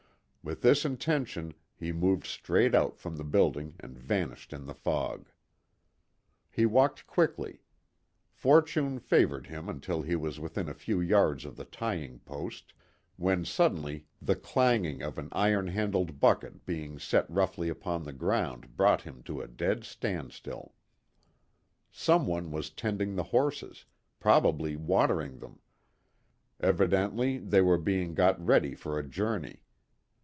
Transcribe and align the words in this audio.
With 0.43 0.63
this 0.63 0.85
intention 0.85 1.53
he 1.77 1.91
moved 1.91 2.25
straight 2.25 2.73
out 2.73 2.97
from 2.97 3.15
the 3.15 3.23
building 3.23 3.75
and 3.79 3.95
vanished 3.95 4.53
in 4.53 4.65
the 4.65 4.73
fog. 4.73 5.29
He 6.49 6.65
walked 6.65 7.05
quickly. 7.05 7.61
Fortune 8.31 8.97
favored 8.97 9.45
him 9.45 9.69
until 9.69 10.01
he 10.01 10.15
was 10.15 10.39
within 10.39 10.67
a 10.67 10.73
few 10.73 10.99
yards 10.99 11.45
of 11.45 11.55
the 11.57 11.63
tying 11.63 12.21
post, 12.21 12.73
when 13.17 13.45
suddenly 13.45 14.07
the 14.19 14.35
clanging 14.35 15.03
of 15.03 15.19
an 15.19 15.29
iron 15.31 15.67
handled 15.67 16.19
bucket 16.19 16.65
being 16.65 16.97
set 16.97 17.29
roughly 17.29 17.69
upon 17.69 18.01
the 18.01 18.11
ground 18.11 18.75
brought 18.75 19.03
him 19.03 19.21
to 19.25 19.41
a 19.41 19.47
dead 19.47 19.83
standstill. 19.83 20.73
Some 21.91 22.25
one 22.25 22.49
was 22.49 22.71
tending 22.71 23.15
the 23.15 23.25
horses 23.29 23.85
probably 24.19 24.75
watering 24.75 25.37
them. 25.37 25.59
Evidently 26.59 27.37
they 27.37 27.61
were 27.61 27.77
being 27.77 28.15
got 28.15 28.43
ready 28.43 28.73
for 28.73 28.97
a 28.97 29.07
journey. 29.07 29.61